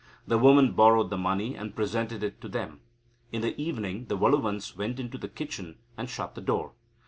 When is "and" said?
1.55-1.75, 5.95-6.09